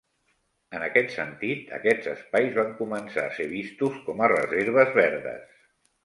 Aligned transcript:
En 0.77 0.83
aquest 0.85 1.11
sentit 1.15 1.67
aquests 1.77 2.09
espais 2.13 2.55
van 2.59 2.71
començar 2.79 3.25
a 3.25 3.33
ser 3.39 3.47
vistos 3.51 3.99
com 4.09 4.23
a 4.25 4.31
reserves 4.33 4.97
verdes. 4.97 5.61